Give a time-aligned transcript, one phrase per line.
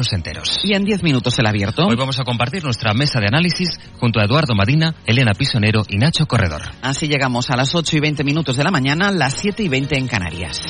[0.00, 0.60] pueblos enteros.
[0.64, 1.86] Y en 10 minutos el abierto.
[1.86, 5.98] Hoy vamos a compartir nuestra mesa de análisis junto a Eduardo Madina, Elena Pisonero y
[5.98, 6.62] Nacho Corredor.
[6.82, 9.98] Así llegamos a las 8 y 20 minutos de la mañana, las 7 y 20
[9.98, 10.62] en Canarias.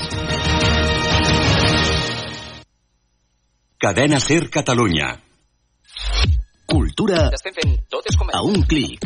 [3.78, 5.20] Cadena Ser Catalunya.
[6.66, 7.30] Cultura
[8.32, 9.00] a un clic.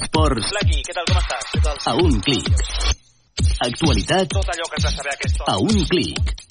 [0.00, 0.50] Esports
[1.62, 1.76] tal?
[1.84, 2.48] a un clic.
[3.60, 6.43] Actualitat Tot allò que has de saber a aquesta a un clic.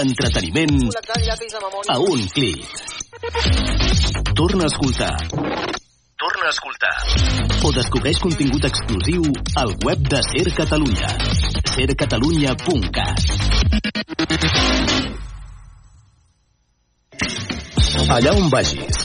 [0.00, 0.88] Entreteniment
[1.88, 2.64] a un clic.
[4.34, 5.16] Torna a escoltar.
[6.16, 6.96] Torna a escoltar.
[7.62, 9.22] O descobreix contingut exclusiu
[9.60, 11.12] al web de Ser Catalunya.
[11.74, 13.20] sercatalunya.cat
[18.12, 19.04] Allà on vagis,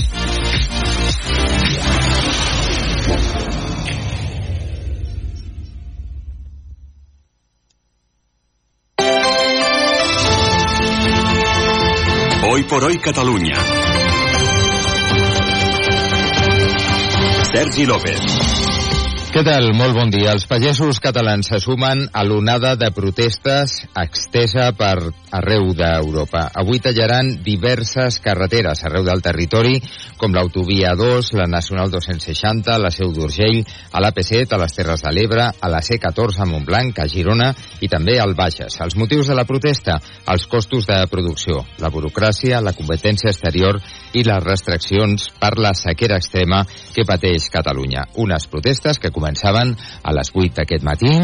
[12.53, 13.55] Hoy por hoy Catalunya.
[17.47, 18.19] Sergi López.
[19.31, 19.69] Què tal?
[19.79, 20.33] Molt bon dia.
[20.35, 26.45] Els pagesos catalans se sumen a l'onada de protestes extesa per arreu d'Europa.
[26.61, 29.79] Avui tallaran diverses carreteres arreu del territori,
[30.19, 35.13] com l'autovia 2, la Nacional 260, la Seu d'Urgell, a l'AP7, a les Terres de
[35.15, 37.51] l'Ebre, a la C14 a Montblanc, a Girona
[37.81, 38.77] i també al Bages.
[38.83, 39.97] Els motius de la protesta?
[40.31, 43.79] Els costos de producció, la burocràcia, la competència exterior
[44.13, 48.07] i les restriccions per la sequera extrema que pateix Catalunya.
[48.21, 51.15] Unes protestes que començaven a les 8 d'aquest matí.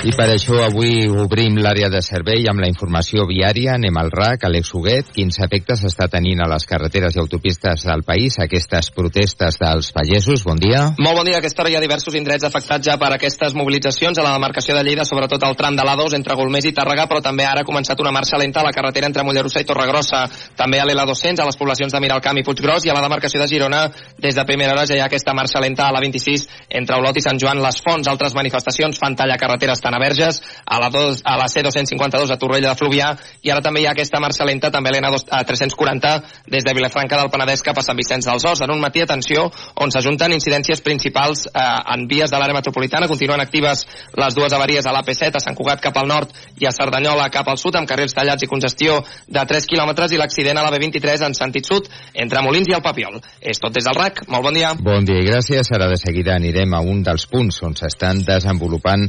[0.00, 3.74] I per això avui obrim l'àrea de servei amb la informació viària.
[3.76, 5.10] Anem al RAC, Alex Huguet.
[5.12, 10.46] Quins efectes està tenint a les carreteres i autopistes del país aquestes protestes dels pagesos?
[10.48, 10.86] Bon dia.
[10.96, 11.36] Molt bon dia.
[11.36, 14.78] A aquesta hora hi ha diversos indrets afectats ja per aquestes mobilitzacions a la demarcació
[14.78, 17.68] de Lleida, sobretot al tram de l'A2 entre Golmés i Tàrrega, però també ara ha
[17.68, 20.22] començat una marxa lenta a la carretera entre Mollerussa i Torregrossa.
[20.56, 23.50] També a l'L200, a les poblacions de Miralcamp i Puiggròs, i a la demarcació de
[23.52, 23.84] Girona,
[24.16, 26.48] des de primera hora ja hi ha aquesta marxa lenta a la 26
[26.80, 28.08] entre Olot i Sant Joan les Fonts.
[28.08, 32.70] Altres manifestacions fan talla carreteres a Verges, a la, 2, a la C252 a Torrella
[32.70, 33.10] de Fluvià,
[33.42, 36.12] i ara també hi ha aquesta marxa lenta també a l'N340
[36.52, 38.62] des de Vilafranca del Penedès cap a Sant Vicenç dels Horts.
[38.62, 39.48] En un matí, atenció,
[39.80, 41.64] on s'ajunten incidències principals eh,
[41.94, 43.08] en vies de l'àrea metropolitana.
[43.10, 46.74] Continuen actives les dues avaries a l'AP7, a Sant Cugat cap al nord i a
[46.74, 50.66] Cerdanyola cap al sud, amb carrils tallats i congestió de 3 quilòmetres i l'accident a
[50.66, 53.20] la B23 en sentit sud entre Molins i el Papiol.
[53.40, 54.24] És tot des del RAC.
[54.28, 54.74] Molt bon dia.
[54.78, 55.72] Bon dia i gràcies.
[55.74, 59.06] Ara de seguida anirem a un dels punts on s'estan desenvolupant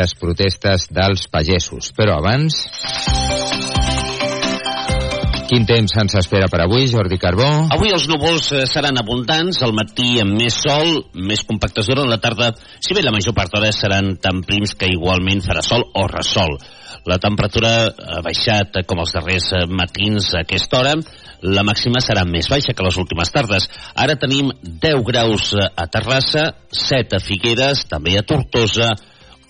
[0.00, 1.92] aquestes protestes dels pagesos.
[1.96, 2.66] Però abans...
[5.50, 7.46] Quin temps ens espera per avui, Jordi Carbó?
[7.74, 12.20] Avui els núvols eh, seran abundants, al matí amb més sol, més compactes durant la
[12.22, 16.06] tarda, si bé la major part d'hores seran tan prims que igualment farà sol o
[16.06, 16.54] ressol.
[17.10, 20.94] La temperatura ha baixat eh, com els darrers eh, matins a aquesta hora,
[21.42, 23.66] la màxima serà més baixa que les últimes tardes.
[23.98, 28.94] Ara tenim 10 graus a Terrassa, 7 a Figueres, també a Tortosa,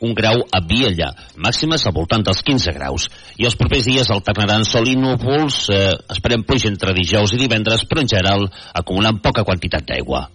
[0.00, 3.08] un grau a Viella, màximes al voltant dels 15 graus.
[3.38, 7.84] I els propers dies alternaran sol i núvols, eh, esperem pluja entre dijous i divendres,
[7.84, 10.28] però en general acumulant poca quantitat d'aigua.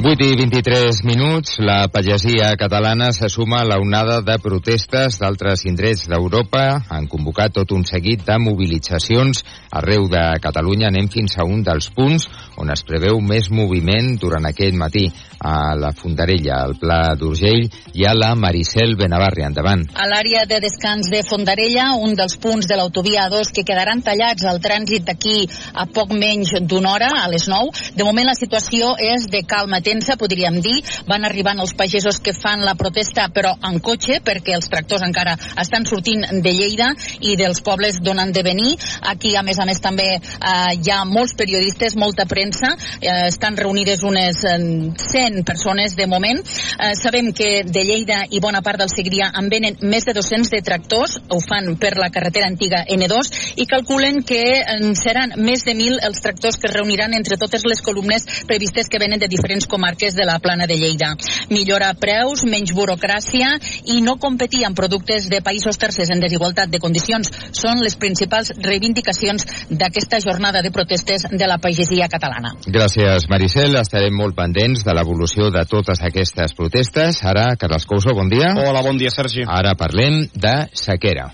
[0.00, 5.66] 8 i 23 minuts, la pagesia catalana se suma a la onada de protestes d'altres
[5.68, 6.86] indrets d'Europa.
[6.88, 10.88] Han convocat tot un seguit de mobilitzacions arreu de Catalunya.
[10.88, 15.04] Anem fins a un dels punts on es preveu més moviment durant aquest matí
[15.40, 19.44] a la Fondarella, al Pla d'Urgell, i a la Maricel Benavarri.
[19.50, 19.84] Endavant.
[19.96, 24.48] A l'àrea de descans de Fondarella, un dels punts de l'autovia A2 que quedaran tallats
[24.48, 25.44] al trànsit d'aquí
[25.74, 27.92] a poc menys d'una hora, a les 9.
[27.96, 30.78] De moment la situació és de calma tensa, podríem dir.
[31.10, 35.36] Van arribant els pagesos que fan la protesta, però en cotxe, perquè els tractors encara
[35.60, 36.92] estan sortint de Lleida
[37.26, 38.76] i dels pobles d'on han de venir.
[39.10, 42.72] Aquí, a més a més, també eh, hi ha molts periodistes, molta premsa.
[43.00, 44.58] Eh, estan reunides unes eh,
[45.00, 46.40] 100 persones de moment.
[46.40, 50.52] Eh, sabem que de Lleida i bona part del Segrià en venen més de 200
[50.54, 53.32] de tractors, ho fan per la carretera antiga N2,
[53.64, 57.66] i calculen que eh, seran més de 1.000 els tractors que es reuniran entre totes
[57.66, 61.14] les columnes previstes que venen de diferents comarques comarques de la plana de Lleida.
[61.48, 63.54] Millora preus, menys burocràcia
[63.88, 68.52] i no competir amb productes de països tercers en desigualtat de condicions són les principals
[68.60, 72.52] reivindicacions d'aquesta jornada de protestes de la pagesia catalana.
[72.66, 73.78] Gràcies, Maricel.
[73.80, 77.24] Estarem molt pendents de l'evolució de totes aquestes protestes.
[77.24, 78.52] Ara, Carles Couso, bon dia.
[78.60, 79.48] Hola, bon dia, Sergi.
[79.48, 81.30] Ara parlem de sequera.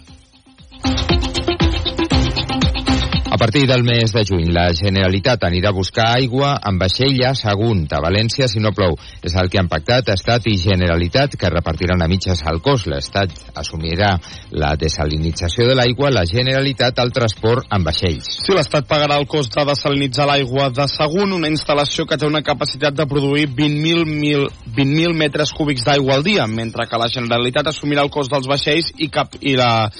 [3.36, 7.34] A partir del mes de juny, la Generalitat anirà a buscar aigua amb vaixell a
[7.36, 8.96] Sagunt, a València, si no plou.
[9.20, 12.88] És el que han pactat Estat i Generalitat, que repartiran a mitges el cost.
[12.88, 14.14] L'Estat assumirà
[14.56, 18.38] la desalinització de l'aigua, la Generalitat el transport amb vaixells.
[18.46, 22.40] Sí, l'Estat pagarà el cost de desalinitzar l'aigua de Sagunt, una instal·lació que té una
[22.40, 24.48] capacitat de produir 20.000
[24.80, 28.94] 20 metres cúbics d'aigua al dia, mentre que la Generalitat assumirà el cost dels vaixells
[28.96, 29.90] i, cap, i la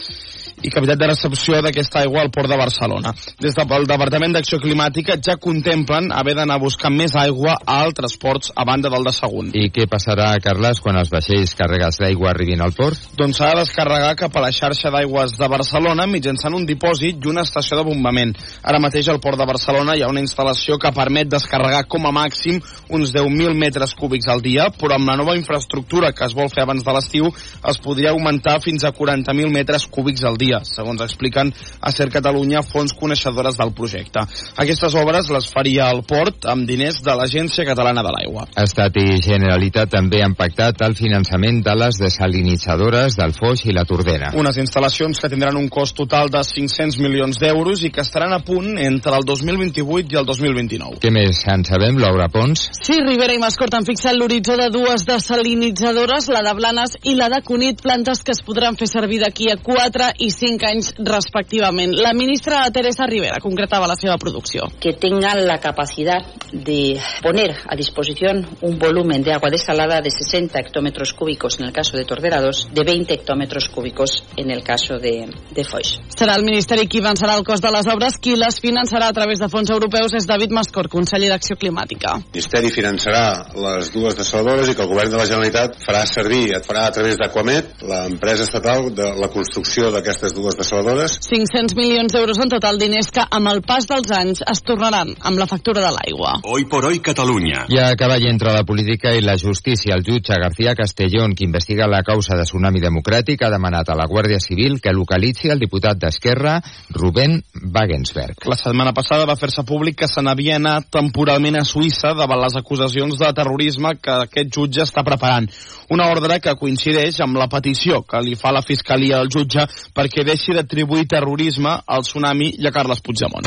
[0.62, 3.12] i capacitat de recepció d'aquesta aigua al port de Barcelona.
[3.42, 8.16] Des del Departament d'Acció Climàtica ja contemplen haver d'anar a buscar més aigua a altres
[8.16, 9.52] ports a banda del de Sagunt.
[9.52, 12.98] I què passarà, Carles, quan els vaixells carregats d'aigua arribin al port?
[13.18, 17.30] Doncs s'ha de descarregar cap a la xarxa d'aigües de Barcelona mitjançant un dipòsit i
[17.30, 18.32] una estació de bombament.
[18.64, 22.14] Ara mateix al port de Barcelona hi ha una instal·lació que permet descarregar com a
[22.14, 22.62] màxim
[22.96, 26.64] uns 10.000 metres cúbics al dia, però amb la nova infraestructura que es vol fer
[26.64, 31.02] abans de l'estiu es podria augmentar fins a 40.000 metres cúbics al dia dia, segons
[31.04, 34.22] expliquen a Ser Catalunya fons coneixedores del projecte.
[34.62, 38.46] Aquestes obres les faria el port amb diners de l'Agència Catalana de l'Aigua.
[38.62, 43.86] Estat i Generalitat també han pactat el finançament de les desalinitzadores del Foix i la
[43.88, 44.32] Tordera.
[44.38, 48.42] Unes instal·lacions que tindran un cost total de 500 milions d'euros i que estaran a
[48.44, 51.00] punt entre el 2028 i el 2029.
[51.02, 52.68] Què més en sabem, Laura Pons?
[52.78, 57.30] Sí, Rivera i Mascort han fixat l'horitzó de dues desalinitzadores, la de Blanes i la
[57.32, 61.94] de Cunit, plantes que es podran fer servir d'aquí a 4 i 5 anys respectivament.
[61.96, 64.68] La ministra Teresa Rivera concretaba la seva producció.
[64.80, 70.58] Que tengan la capacidad de poner a disposición un volumen de agua desalada de 60
[70.60, 74.98] hectómetros cúbicos en el caso de Tordera 2, de 20 hectómetros cúbicos en el caso
[74.98, 75.96] de, de Foix.
[76.16, 79.40] Serà el Ministeri qui avançarà el cost de les obres, qui les finançarà a través
[79.40, 82.16] de fons europeus és David Mascor, conseller d'Acció Climàtica.
[82.20, 83.24] El Ministeri finançarà
[83.56, 86.94] les dues desaladores i que el govern de la Generalitat farà servir, et farà a
[86.94, 91.18] través d'Aquamet, l'empresa estatal, de la construcció d'aquestes aquestes dues desaladores.
[91.22, 95.38] 500 milions d'euros en total diners que amb el pas dels anys es tornaran amb
[95.38, 96.40] la factura de l'aigua.
[96.44, 97.66] Hoy por hoy Catalunya.
[97.68, 101.86] I a cavall entre la política i la justícia, el jutge García Castellón, que investiga
[101.86, 105.98] la causa de Tsunami Democràtic, ha demanat a la Guàrdia Civil que localitzi el diputat
[105.98, 106.58] d'Esquerra,
[106.90, 108.46] Rubén Wagensberg.
[108.46, 112.58] La setmana passada va fer-se públic que se n'havia anat temporalment a Suïssa davant les
[112.58, 115.48] acusacions de terrorisme que aquest jutge està preparant.
[115.92, 119.62] Una ordre que coincideix amb la petició que li fa la Fiscalia al jutge
[119.94, 123.44] perquè que deixi d'atribuir terrorisme al tsunami i a Carles Puigdemont.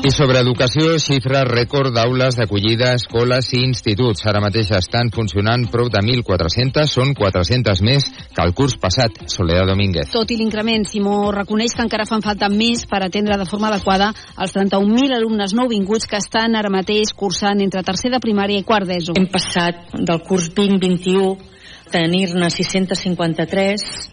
[0.00, 4.24] I sobre educació, xifra rècord d'aules d'acollida, escoles i instituts.
[4.26, 9.20] Ara mateix estan funcionant prou de 1.400, són 400 més que el curs passat.
[9.30, 10.10] Soledad Domínguez.
[10.10, 14.10] Tot i l'increment, Simó reconeix que encara fan falta més per atendre de forma adequada
[14.34, 18.90] els 31.000 alumnes nouvinguts que estan ara mateix cursant entre tercer de primària i quart
[18.90, 19.14] d'ESO.
[19.20, 21.59] Hem passat del curs 2021
[21.92, 24.10] tenir-ne 653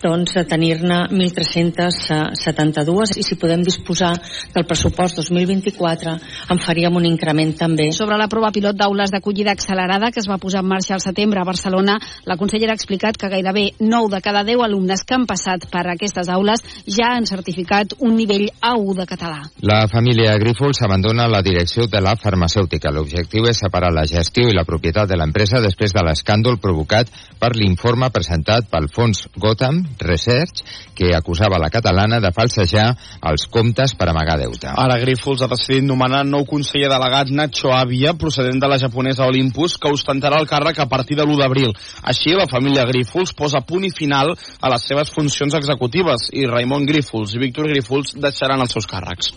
[0.00, 4.14] doncs a tenir-ne 1.372 i si podem disposar
[4.54, 6.14] del pressupost 2024
[6.50, 7.90] en faríem un increment també.
[7.92, 11.40] Sobre la prova pilot d'aules d'acollida accelerada que es va posar en marxa al setembre
[11.40, 15.26] a Barcelona, la consellera ha explicat que gairebé 9 de cada 10 alumnes que han
[15.28, 19.40] passat per aquestes aules ja han certificat un nivell A1 de català.
[19.60, 22.90] La família Grífols abandona la direcció de la farmacèutica.
[22.90, 27.52] L'objectiu és separar la gestió i la propietat de l'empresa després de l'escàndol provocat per
[27.56, 30.62] l'informe presentat pel fons Gotham Research,
[30.94, 32.86] que acusava la catalana de falsejar
[33.30, 34.70] els comptes per amagar deute.
[34.70, 39.78] Ara Grífols ha decidit nomenar nou conseller delegat Nacho Avia, procedent de la japonesa Olympus,
[39.80, 41.74] que ostentarà el càrrec a partir de l'1 d'abril.
[42.02, 46.86] Així, la família Grífols posa punt i final a les seves funcions executives i Raimon
[46.88, 49.34] Grífols i Víctor Grífols deixaran els seus càrrecs.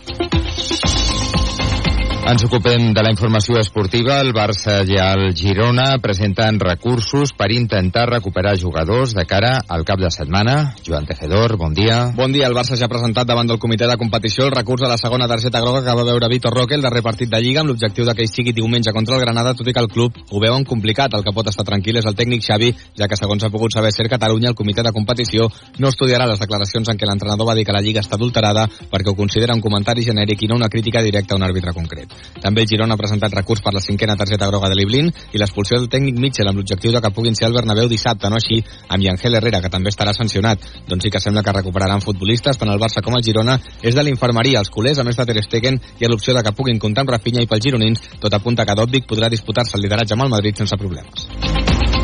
[2.24, 4.14] Ens ocupem de la informació esportiva.
[4.24, 10.00] El Barça i el Girona presenten recursos per intentar recuperar jugadors de cara al cap
[10.00, 10.54] de setmana.
[10.86, 11.98] Joan Tejedor, bon dia.
[12.16, 12.46] Bon dia.
[12.48, 15.28] El Barça ja ha presentat davant del comitè de competició el recurs de la segona
[15.28, 18.24] targeta groga que va veure Vitor Roque, el darrer partit de Lliga, amb l'objectiu que
[18.24, 21.12] hi sigui diumenge contra el Granada, tot i que el club ho veuen complicat.
[21.12, 23.92] El que pot estar tranquil és el tècnic Xavi, ja que segons ha pogut saber
[23.92, 27.68] ser Catalunya, el comitè de competició no estudiarà les declaracions en què l'entrenador va dir
[27.68, 31.04] que la Lliga està adulterada perquè ho considera un comentari genèric i no una crítica
[31.04, 32.13] directa a un àrbitre concret.
[32.42, 35.88] També Girona ha presentat recurs per la cinquena targeta groga de l'Iblin i l'expulsió del
[35.92, 39.38] tècnic Mitchell amb l'objectiu de que puguin ser al Bernabéu dissabte, no així amb Yangel
[39.38, 40.64] Herrera, que també estarà sancionat.
[40.88, 44.04] Doncs sí que sembla que recuperaran futbolistes, tant el Barça com el Girona és de
[44.06, 44.60] l'infermeria.
[44.64, 47.14] Els culers, a més de Ter Stegen, hi ha l'opció de que puguin comptar amb
[47.16, 50.64] Rafinha i pels gironins, tot apunta que Dòbvic podrà disputar-se el lideratge amb el Madrid
[50.64, 52.03] sense problemes.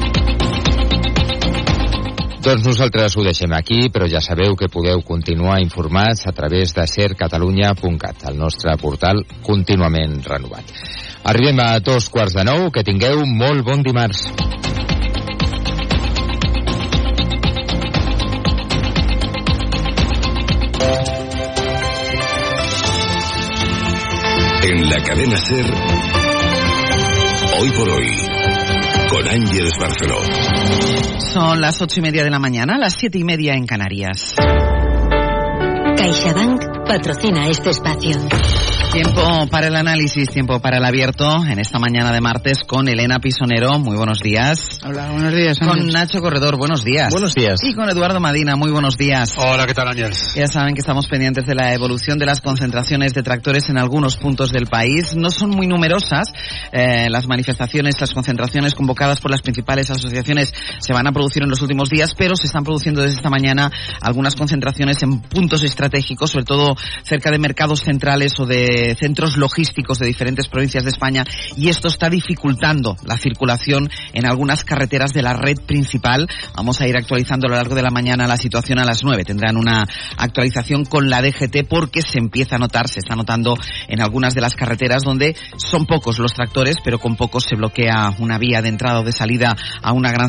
[2.41, 6.87] Doncs nosaltres ho deixem aquí, però ja sabeu que podeu continuar informats a través de
[6.89, 10.73] sercatalunya.cat, el nostre portal contínuament renovat.
[11.29, 14.25] Arribem a dos quarts de nou, que tingueu molt bon dimarts.
[24.65, 25.67] En la cadena Ser,
[27.61, 28.70] hoy por hoy,
[29.11, 30.21] con Ángeles Barceló.
[31.19, 34.35] Son las ocho y media de la mañana, las siete y media en Canarias.
[35.97, 38.17] CaixaBank patrocina este espacio.
[38.93, 43.21] Tiempo para el análisis, tiempo para el abierto en esta mañana de martes con Elena
[43.21, 43.79] Pisonero.
[43.79, 44.81] Muy buenos días.
[44.85, 45.61] Hola, buenos días.
[45.61, 45.93] Con Ángel.
[45.93, 47.13] Nacho Corredor, buenos días.
[47.13, 47.61] Buenos días.
[47.63, 49.35] Y con Eduardo Madina, muy buenos días.
[49.39, 50.13] Hola, ¿qué tal, Ángel?
[50.35, 54.17] Ya saben que estamos pendientes de la evolución de las concentraciones de tractores en algunos
[54.17, 55.15] puntos del país.
[55.15, 56.33] No son muy numerosas
[56.73, 61.49] eh, las manifestaciones, las concentraciones convocadas por las principales asociaciones se van a producir en
[61.49, 63.71] los últimos días, pero se están produciendo desde esta mañana
[64.01, 69.99] algunas concentraciones en puntos estratégicos, sobre todo cerca de mercados centrales o de centros logísticos
[69.99, 71.25] de diferentes provincias de España
[71.57, 76.29] y esto está dificultando la circulación en algunas carreteras de la red principal.
[76.55, 79.25] Vamos a ir actualizando a lo largo de la mañana la situación a las 9.
[79.25, 83.57] Tendrán una actualización con la DGT porque se empieza a notar, se está notando
[83.89, 88.15] en algunas de las carreteras donde son pocos los tractores, pero con pocos se bloquea
[88.19, 90.29] una vía de entrada o de salida a una gran